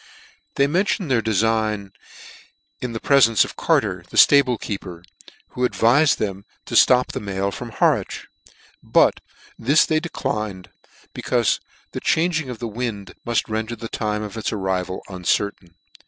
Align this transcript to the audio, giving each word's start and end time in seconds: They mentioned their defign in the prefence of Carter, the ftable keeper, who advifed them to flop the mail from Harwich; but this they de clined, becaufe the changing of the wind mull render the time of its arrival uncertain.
They 0.55 0.65
mentioned 0.65 1.11
their 1.11 1.21
defign 1.21 1.91
in 2.81 2.91
the 2.93 2.99
prefence 2.99 3.45
of 3.45 3.55
Carter, 3.55 4.03
the 4.09 4.17
ftable 4.17 4.59
keeper, 4.59 5.03
who 5.49 5.61
advifed 5.61 6.15
them 6.17 6.43
to 6.65 6.75
flop 6.75 7.11
the 7.11 7.19
mail 7.19 7.51
from 7.51 7.69
Harwich; 7.69 8.25
but 8.81 9.19
this 9.59 9.85
they 9.85 9.99
de 9.99 10.09
clined, 10.09 10.69
becaufe 11.13 11.59
the 11.91 11.99
changing 12.01 12.49
of 12.49 12.57
the 12.57 12.67
wind 12.67 13.13
mull 13.25 13.35
render 13.47 13.75
the 13.75 13.87
time 13.89 14.23
of 14.23 14.37
its 14.37 14.51
arrival 14.51 15.03
uncertain. 15.07 15.75